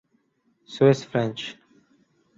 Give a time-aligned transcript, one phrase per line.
[0.73, 1.39] Swiss French